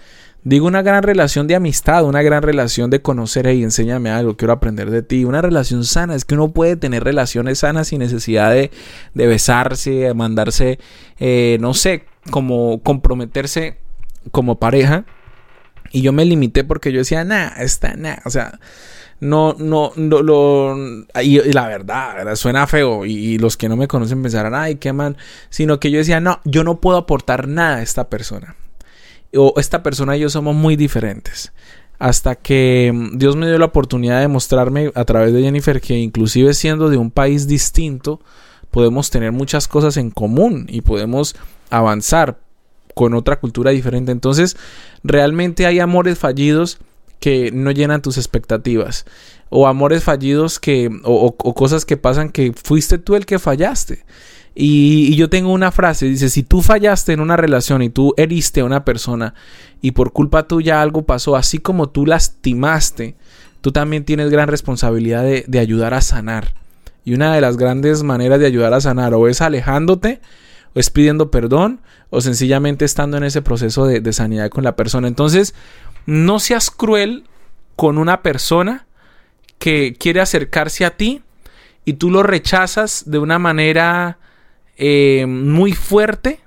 [0.45, 4.53] Digo una gran relación de amistad, una gran relación de conocer, y enséñame algo, quiero
[4.53, 5.25] aprender de ti.
[5.25, 8.73] Una relación sana, es que uno puede tener relaciones sanas sin necesidad de,
[9.15, 10.81] de besarse, de mandarse,
[11.21, 13.79] eh, no sé, como comprometerse
[14.33, 15.05] como pareja.
[15.93, 18.59] Y yo me limité porque yo decía, nah, está, nah, o sea,
[19.21, 20.77] no, no, no, lo,
[21.23, 22.35] y, la verdad, ¿verdad?
[22.35, 25.17] suena feo y, y los que no me conocen pensarán, ay, qué man,
[25.51, 28.57] sino que yo decía, no, yo no puedo aportar nada a esta persona
[29.35, 31.53] o esta persona y yo somos muy diferentes.
[31.99, 35.99] Hasta que mm, Dios me dio la oportunidad de mostrarme a través de Jennifer que
[35.99, 38.21] inclusive siendo de un país distinto,
[38.71, 41.37] podemos tener muchas cosas en común y podemos
[41.71, 42.39] avanzar
[42.95, 44.13] con otra cultura diferente.
[44.13, 44.57] Entonces,
[45.03, 46.79] realmente hay amores fallidos
[47.21, 49.07] que no llenan tus expectativas.
[49.49, 50.91] O amores fallidos que.
[51.05, 54.05] O, o, o cosas que pasan que fuiste tú el que fallaste.
[54.55, 58.61] Y, yo tengo una frase, dice, si tú fallaste en una relación y tú heriste
[58.61, 59.35] a una persona
[59.81, 63.17] y por culpa tuya algo pasó, así como tú lastimaste,
[63.61, 66.55] tú también tienes gran responsabilidad de, de ayudar a sanar
[67.05, 70.21] Y una de las grandes maneras de ayudar a sanar o es alejándote,
[70.75, 74.77] o es pidiendo perdón, o sencillamente estando en ese proceso de, de sanidad con la
[74.77, 75.09] persona.
[75.09, 75.55] Entonces,
[76.05, 77.25] no seas cruel
[77.77, 78.87] con una persona
[79.59, 81.23] que quiere acercarse a ti
[81.85, 84.19] y tú lo rechazas de una manera
[84.85, 86.41] eh, muy fuerte,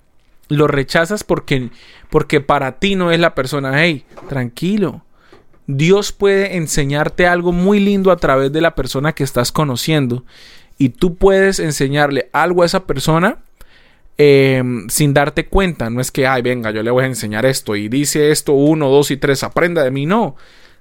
[0.49, 1.69] lo rechazas porque,
[2.09, 5.05] porque para ti no es la persona, hey, tranquilo.
[5.67, 10.25] Dios puede enseñarte algo muy lindo a través de la persona que estás conociendo
[10.77, 13.37] y tú puedes enseñarle algo a esa persona
[14.17, 15.89] eh, sin darte cuenta.
[15.89, 18.89] No es que, ay, venga, yo le voy a enseñar esto y dice esto, uno,
[18.89, 20.05] dos y tres, aprenda de mí.
[20.05, 20.35] No.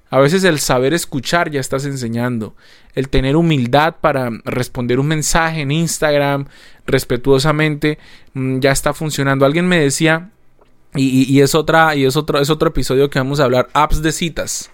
[0.09, 2.55] A veces el saber escuchar ya estás enseñando.
[2.93, 6.45] El tener humildad para responder un mensaje en Instagram
[6.85, 7.97] respetuosamente
[8.33, 9.45] mm, ya está funcionando.
[9.45, 10.29] Alguien me decía,
[10.93, 14.11] y, es otra, y es otro, es otro episodio que vamos a hablar, apps de
[14.11, 14.71] citas.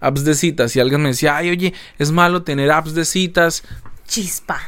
[0.00, 0.74] Apps de citas.
[0.76, 3.64] Y alguien me decía, ay, oye, es malo tener apps de citas.
[4.06, 4.60] Chispa.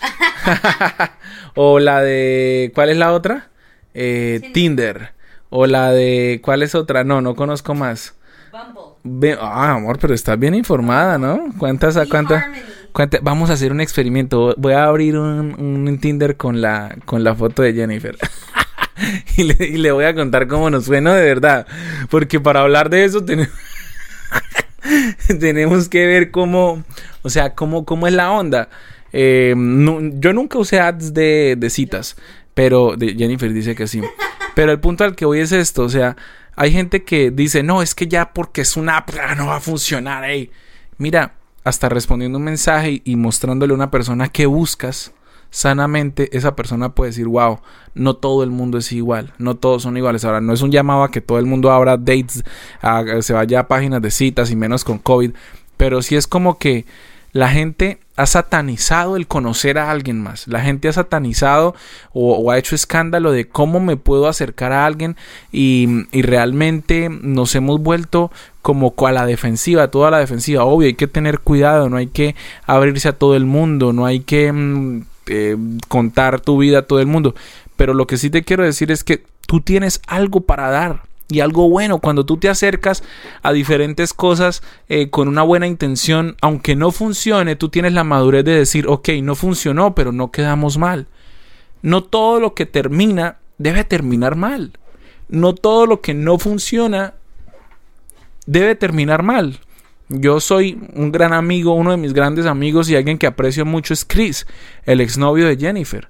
[1.54, 2.70] o la de.
[2.74, 3.48] ¿Cuál es la otra?
[3.94, 5.14] Eh, Tinder.
[5.48, 6.40] O la de.
[6.42, 7.02] ¿Cuál es otra?
[7.02, 8.14] No, no conozco más.
[8.52, 8.93] Bumble.
[9.40, 11.46] Ah, amor, pero estás bien informada, ¿no?
[11.58, 12.44] ¿Cuántas a cuántas?
[13.22, 14.54] Vamos a hacer un experimento.
[14.56, 18.16] Voy a abrir un, un Tinder con la, con la foto de Jennifer.
[19.36, 19.44] y,
[19.78, 21.12] le, voy a contar cómo nos fue, ¿no?
[21.12, 21.66] De verdad.
[22.10, 23.52] Porque para hablar de eso tenemos,
[25.40, 26.84] tenemos que ver cómo,
[27.22, 28.68] o sea, cómo, cómo es la onda.
[29.12, 32.16] Eh, yo nunca usé ads de, de citas,
[32.54, 34.02] pero de Jennifer dice que sí.
[34.54, 36.16] Pero el punto al que voy es esto, o sea,
[36.56, 39.60] hay gente que dice, no, es que ya porque es una app no va a
[39.60, 40.24] funcionar.
[40.24, 40.50] Ey.
[40.98, 45.12] Mira, hasta respondiendo un mensaje y mostrándole a una persona que buscas
[45.50, 47.60] sanamente, esa persona puede decir, wow,
[47.94, 50.24] no todo el mundo es igual, no todos son iguales.
[50.24, 52.44] Ahora, no es un llamado a que todo el mundo abra dates,
[53.20, 55.32] se vaya a páginas de citas y menos con COVID,
[55.76, 56.86] pero sí es como que
[57.34, 60.46] la gente ha satanizado el conocer a alguien más.
[60.46, 61.74] La gente ha satanizado
[62.12, 65.16] o, ha hecho escándalo de cómo me puedo acercar a alguien
[65.50, 68.30] y, realmente nos hemos vuelto
[68.62, 70.64] como a la defensiva, toda la defensiva.
[70.64, 74.20] Obvio, hay que tener cuidado, no hay que abrirse a todo el mundo, no hay
[74.20, 75.56] que mm, eh,
[75.88, 77.34] contar tu vida a todo el mundo.
[77.76, 81.40] Pero lo que sí te quiero decir es que tú tienes algo para dar y
[81.40, 81.98] algo bueno.
[81.98, 83.02] Cuando tú te acercas
[83.42, 88.44] a diferentes cosas eh, con una buena intención, aunque no funcione, tú tienes la madurez
[88.44, 91.06] de decir, ok, no funcionó, pero no quedamos mal.
[91.82, 94.72] No todo lo que termina debe terminar mal.
[95.28, 97.14] No todo lo que no funciona
[98.46, 99.60] debe terminar mal.
[100.08, 103.94] Yo soy un gran amigo, uno de mis grandes amigos y alguien que aprecio mucho
[103.94, 104.46] es Chris,
[104.84, 106.08] el exnovio de Jennifer.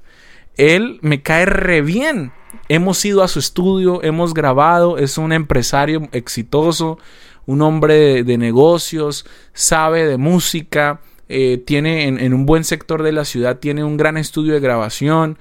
[0.57, 2.33] Él me cae re bien
[2.69, 6.99] hemos ido a su estudio, hemos grabado, es un empresario exitoso,
[7.47, 13.25] un hombre de, negocios, sabe de música, eh, tiene en, un buen sector de la
[13.25, 15.38] ciudad, tiene un gran estudio de grabación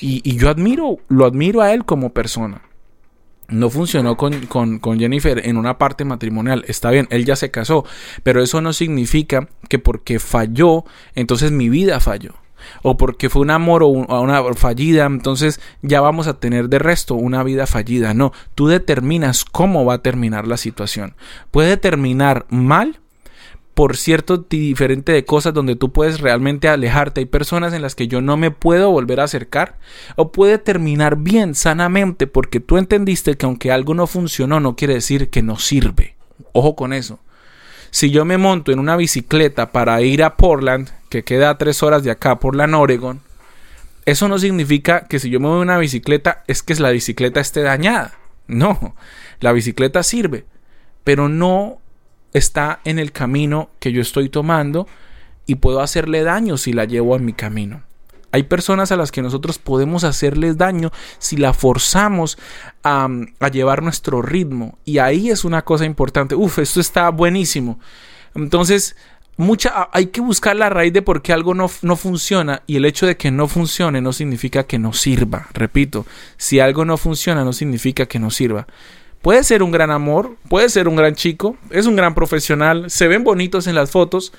[0.00, 2.62] y, yo admiro, lo admiro a él como persona.
[3.46, 6.64] No funcionó con, con, Jennifer en una parte matrimonial.
[6.66, 7.84] Está bien, él ya se casó,
[8.22, 12.34] pero eso no significa que porque falló, entonces mi vida falló
[12.82, 17.14] o porque fue un amor o una fallida, entonces ya vamos a tener de resto
[17.14, 18.14] una vida fallida.
[18.14, 21.14] No, tú determinas cómo va a terminar la situación.
[21.50, 23.00] Puede terminar mal
[23.74, 27.20] por cierto diferente de cosas donde tú puedes realmente alejarte.
[27.20, 29.78] Hay personas en las que yo no me puedo volver a acercar.
[30.16, 34.94] O puede terminar bien, sanamente, porque tú entendiste que aunque algo no funcionó, no quiere
[34.94, 36.14] decir que no sirve.
[36.52, 37.18] Ojo con eso.
[37.90, 41.84] Si yo me monto en una bicicleta para ir a Portland, que queda a tres
[41.84, 43.20] horas de acá, Portland, Oregon,
[44.04, 47.62] eso no significa que si yo me voy una bicicleta es que la bicicleta esté
[47.62, 48.18] dañada.
[48.48, 48.96] No,
[49.38, 50.44] la bicicleta sirve,
[51.04, 51.78] pero no
[52.32, 54.88] está en el camino que yo estoy tomando
[55.46, 57.82] y puedo hacerle daño si la llevo en mi camino.
[58.32, 62.36] Hay personas a las que nosotros podemos hacerles daño si la forzamos
[62.82, 63.08] a,
[63.52, 64.78] llevar nuestro ritmo.
[64.84, 66.34] Y ahí es una cosa importante.
[66.34, 67.78] Uf, esto está buenísimo.
[68.34, 68.96] Entonces,
[69.36, 72.84] mucha, hay que buscar la raíz de por qué algo no, no, funciona y el
[72.84, 75.48] hecho de que no funcione no significa que no sirva.
[75.52, 78.66] Repito, si algo no funciona no significa que no sirva.
[79.22, 83.08] Puede ser un gran amor, puede ser un gran chico, es un gran profesional, se
[83.08, 84.32] ven bonitos en las fotos,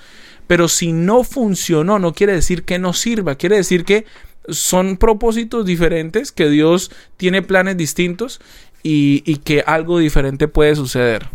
[0.46, 4.06] pero si no funcionó, no quiere decir que no sirva, quiere decir que
[4.48, 8.40] son propósitos diferentes, que Dios tiene planes distintos
[8.84, 11.28] y, que algo diferente puede suceder.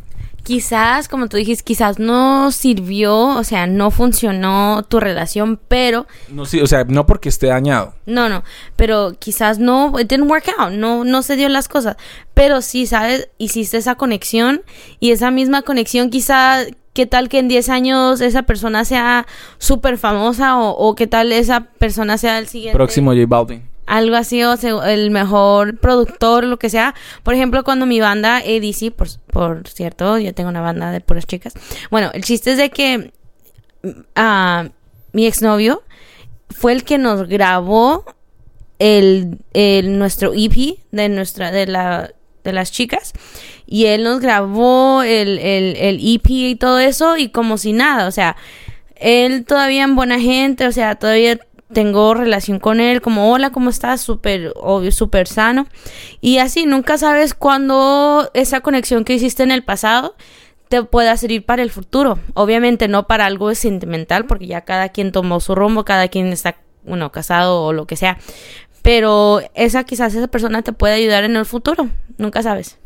[0.43, 6.07] Quizás, como tú dijiste, quizás no sirvió, o sea, no funcionó tu relación, pero...
[6.29, 7.95] No, sí, o sea, no porque esté dañado.
[8.07, 8.43] No, no,
[8.77, 11.97] pero quizás no, it didn't work out, no, no se dio las cosas,
[12.35, 13.29] pero sí, ¿sabes?
[13.39, 14.63] Hiciste esa conexión
[14.99, 19.27] y esa misma conexión quizás qué tal que en 10 años esa persona sea
[19.59, 22.77] súper famosa o, o, qué tal esa persona sea el siguiente.
[22.77, 23.70] Próximo J Balvin.
[23.91, 26.95] Algo así, o sea, el mejor productor, lo que sea.
[27.25, 31.27] Por ejemplo, cuando mi banda ADC, por, por cierto, yo tengo una banda de puras
[31.27, 31.55] chicas.
[31.91, 33.13] Bueno, el chiste es de que
[33.83, 34.71] uh,
[35.13, 35.83] mi exnovio
[36.51, 38.05] fue el que nos grabó
[38.79, 42.13] el, el, nuestro EP de nuestra de la
[42.45, 43.13] de las chicas
[43.67, 48.07] y él nos grabó el, el, el EP y todo eso y como si nada,
[48.07, 48.37] o sea,
[49.01, 51.41] él todavía en buena gente, o sea, todavía
[51.73, 54.01] tengo relación con él, como hola, ¿cómo estás?
[54.01, 55.67] Súper, obvio, súper sano.
[56.21, 60.17] Y así, nunca sabes cuándo esa conexión que hiciste en el pasado
[60.69, 62.19] te pueda servir para el futuro.
[62.35, 66.57] Obviamente no para algo sentimental, porque ya cada quien tomó su rumbo, cada quien está,
[66.85, 68.19] bueno, casado o lo que sea.
[68.83, 72.79] Pero esa quizás esa persona te puede ayudar en el futuro, nunca sabes.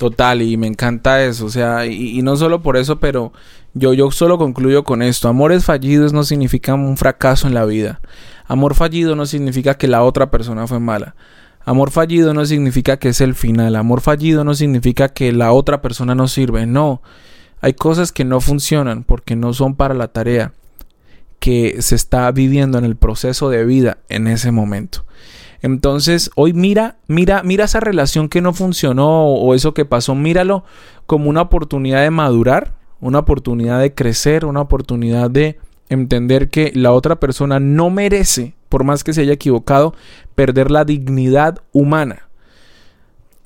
[0.00, 3.34] Total, y me encanta eso, o sea, y, no solo por eso, pero
[3.74, 8.00] yo, yo solo concluyo con esto, amores fallidos no significan un fracaso en la vida,
[8.46, 11.16] amor fallido no significa que la otra persona fue mala,
[11.66, 15.82] amor fallido no significa que es el final, amor fallido no significa que la otra
[15.82, 17.02] persona no sirve, no,
[17.60, 20.54] hay cosas que no funcionan porque no son para la tarea
[21.40, 25.04] que se está viviendo en el proceso de vida en ese momento.
[25.62, 30.64] Entonces, hoy mira, mira, mira esa relación que no funcionó o eso que pasó, míralo
[31.06, 36.92] como una oportunidad de madurar, una oportunidad de crecer, una oportunidad de entender que la
[36.92, 39.94] otra persona no merece, por más que se haya equivocado,
[40.34, 42.29] perder la dignidad humana.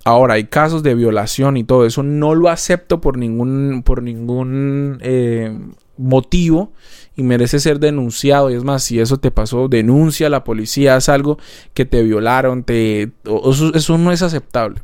[0.05, 4.99] Ahora, hay casos de violación y todo eso, no lo acepto por ningún, por ningún
[5.01, 5.59] eh,
[5.97, 6.73] motivo
[7.17, 8.51] y merece ser denunciado.
[8.51, 11.39] Y es más, si eso te pasó, denuncia a la policía, haz algo
[11.73, 13.13] que te violaron, te...
[13.75, 14.83] Eso, no es aceptable.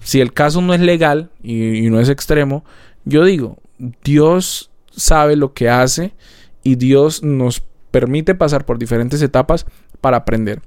[0.00, 2.64] Si el caso no es legal y, y no es extremo,
[3.04, 3.58] yo digo,
[4.04, 6.12] Dios sabe lo que hace
[6.62, 9.66] y Dios nos permite pasar por diferentes etapas
[10.04, 10.60] para aprender.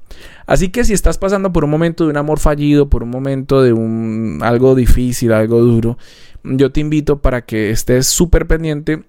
[0.48, 3.62] Así que si estás pasando por un momento de un amor fallido, por un momento
[3.62, 6.00] de un algo difícil, algo duro,
[6.44, 9.04] yo te invito para que estés súper pendiente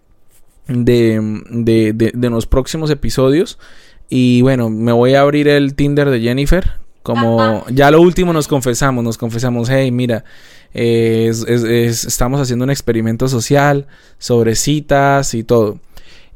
[0.67, 3.59] de, de, de, de, los próximos episodios.
[4.11, 6.73] Y bueno, me voy a abrir el Tinder de Jennifer.
[7.03, 10.25] Como ya lo último nos confesamos, nos confesamos, hey, mira,
[10.75, 13.87] eh, es, es, es, estamos haciendo un experimento social
[14.19, 15.81] sobre citas y todo.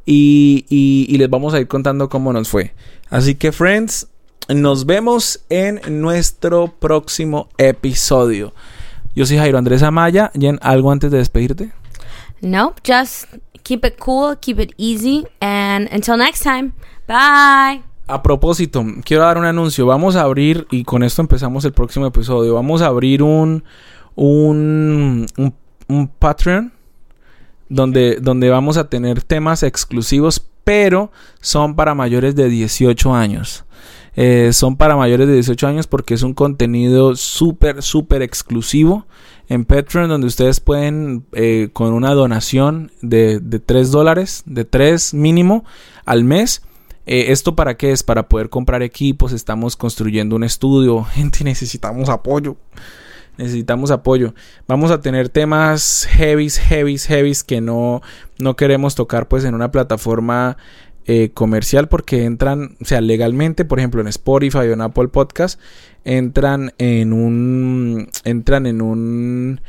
[0.07, 2.73] Y, y, y les vamos a ir contando cómo nos fue.
[3.13, 4.09] Así que, friends,
[4.49, 8.55] nos vemos en nuestro próximo episodio.
[9.15, 10.33] Yo soy Jairo Andrés Amaya.
[10.35, 11.73] Jen, ¿algo antes de despedirte?
[12.41, 13.27] No, just
[13.65, 16.73] keep it cool, keep it easy, and until next time,
[17.07, 17.83] bye.
[18.07, 19.85] A propósito, quiero dar un anuncio.
[19.85, 23.63] Vamos a abrir, y con esto empezamos el próximo episodio, vamos a abrir un,
[24.15, 25.55] un, un,
[25.87, 26.73] un Patreon
[27.69, 33.65] donde, donde vamos a tener temas exclusivos, pero son para mayores de 18 años.
[34.15, 39.07] Eh, son para mayores de 18 años porque es un contenido súper, súper exclusivo
[39.49, 45.15] en Patreon donde ustedes pueden eh, con una donación de, de 3 dólares, de 3
[45.15, 45.65] mínimo
[46.05, 46.63] al mes.
[47.07, 48.03] Eh, ¿Esto para qué es?
[48.03, 52.57] Para poder comprar equipos, estamos construyendo un estudio, gente necesitamos apoyo.
[53.43, 54.35] Necesitamos apoyo.
[54.69, 58.01] Vamos a tener temas heavies, heavies, heavies que no,
[58.39, 60.57] no queremos tocar pues en una plataforma
[61.07, 65.59] eh, comercial porque entran, o sea, legalmente, por ejemplo, en Spotify o en Apple Podcast,
[66.05, 69.61] entran en un, entran en un,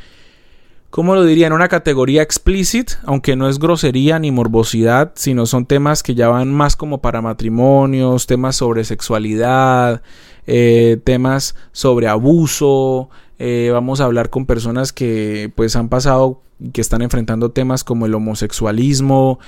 [0.90, 1.48] ¿cómo lo diría?
[1.48, 6.28] En una categoría explicit, aunque no es grosería ni morbosidad, sino son temas que ya
[6.28, 10.00] van más como para matrimonios, temas sobre sexualidad,
[10.46, 16.40] eh, temas sobre abuso, eh, vamos a hablar con personas que pues han pasado
[16.72, 19.38] que están enfrentando temas como el homosexualismo,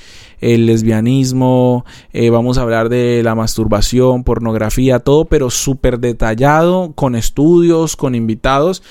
[0.40, 7.14] el lesbianismo, eh, vamos a hablar de la masturbación, pornografía, todo, pero súper detallado, con
[7.14, 8.82] estudios, con invitados.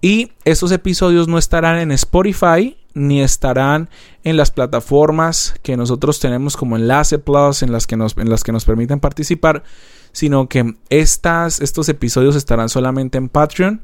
[0.00, 3.90] Y estos episodios no estarán en Spotify ni estarán
[4.24, 8.42] en las plataformas que nosotros tenemos como Enlace Plus, en las que nos, en las
[8.42, 9.64] que nos permiten participar,
[10.12, 13.82] sino que estas, estos episodios estarán solamente en Patreon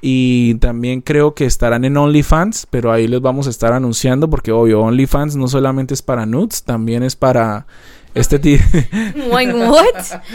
[0.00, 4.52] y también creo que estarán en OnlyFans, pero ahí les vamos a estar anunciando porque
[4.52, 7.66] obvio, OnlyFans no solamente es para nudes, también es para
[8.14, 8.64] este tipo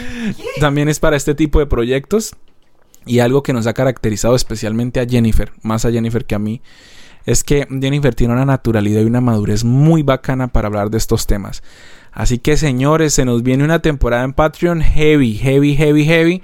[0.60, 2.36] también es para este tipo de proyectos
[3.04, 6.62] y algo que nos ha caracterizado especialmente a Jennifer, más a Jennifer que a mí,
[7.24, 11.26] es que Jennifer tiene una naturalidad y una madurez muy bacana para hablar de estos
[11.26, 11.62] temas.
[12.12, 16.42] Así que señores, se nos viene una temporada en Patreon heavy, heavy, heavy, heavy.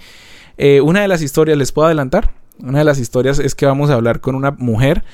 [0.58, 2.41] Eh, una de las historias, ¿les puedo adelantar?
[2.58, 5.04] Una de las historias es que vamos a hablar con una mujer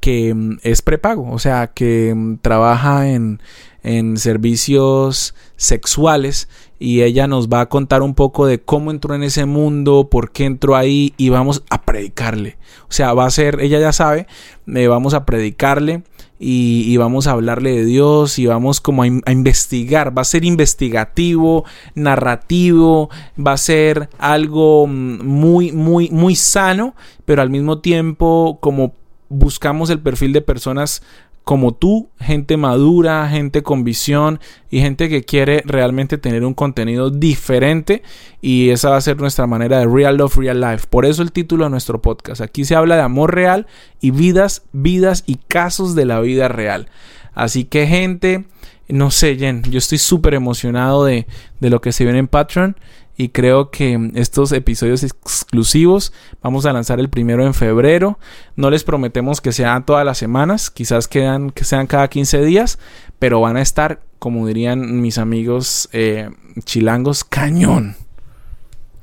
[0.00, 3.40] que mm, es prepago, o sea, que mm, trabaja en,
[3.82, 9.22] en servicios sexuales y ella nos va a contar un poco de cómo entró en
[9.22, 12.58] ese mundo, por qué entró ahí y vamos a predicarle.
[12.88, 14.26] O sea, va a ser, ella ya sabe,
[14.66, 16.02] eh, vamos a predicarle
[16.38, 20.16] y, vamos a hablarle de Dios y vamos como a, a, investigar.
[20.16, 21.64] Va a ser investigativo,
[21.94, 28.94] narrativo, va a ser algo mm, muy, muy, muy sano, pero al mismo tiempo como
[29.28, 31.02] buscamos el perfil de personas
[31.46, 37.10] como tú, gente madura, gente con visión y gente que quiere realmente tener un contenido
[37.10, 38.02] diferente
[38.40, 40.88] y esa va a ser nuestra manera de Real Love, Real Life.
[40.90, 42.40] Por eso el título de nuestro podcast.
[42.40, 43.68] Aquí se habla de amor real
[44.00, 46.88] y vidas, vidas y casos de la vida real.
[47.32, 48.46] Así que gente,
[48.88, 51.28] no sé, Jen, yo estoy súper emocionado de,
[51.60, 52.76] de lo que se viene en Patreon
[53.16, 56.12] y creo que estos episodios exclusivos
[56.42, 58.18] vamos a lanzar el primero en febrero.
[58.56, 62.78] No les prometemos que sean todas las semanas, quizás quedan, que sean cada 15 días,
[63.18, 66.30] pero van a estar, como dirían mis amigos eh,
[66.64, 67.96] chilangos, cañón.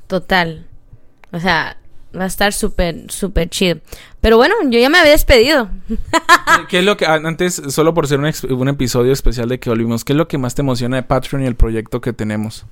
[0.06, 0.68] Total.
[1.32, 1.76] O sea,
[2.16, 3.80] va a estar súper, súper chido.
[4.20, 5.68] Pero bueno, yo ya me había despedido.
[6.68, 10.04] ¿Qué es lo que, antes, solo por ser un, un episodio especial de que volvimos,
[10.04, 12.64] qué es lo que más te emociona de Patreon y el proyecto que tenemos?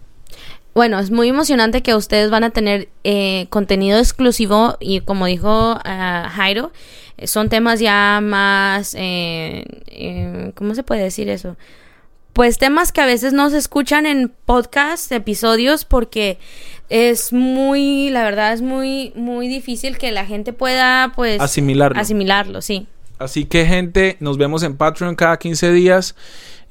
[0.75, 5.75] Bueno, es muy emocionante que ustedes van a tener eh, contenido exclusivo y como dijo
[5.75, 6.73] uh, Jairo,
[7.19, 11.57] eh, son temas ya más, eh, eh, ¿cómo se puede decir eso?
[12.33, 16.39] Pues temas que a veces no se escuchan en podcast, episodios, porque
[16.89, 22.01] es muy, la verdad es muy, muy difícil que la gente pueda, pues, asimilarlo.
[22.01, 22.87] Asimilarlo, sí.
[23.19, 26.17] Así que gente, nos vemos en Patreon cada 15 días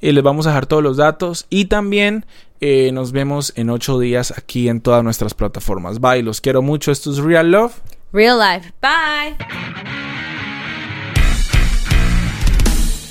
[0.00, 2.26] y les vamos a dejar todos los datos y también
[2.60, 6.00] eh, nos vemos en ocho días aquí en todas nuestras plataformas.
[6.00, 6.92] Bye, los quiero mucho.
[6.92, 7.74] Esto es Real Love.
[8.12, 8.72] Real Life.
[8.80, 9.36] Bye.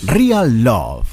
[0.03, 1.10] Real Love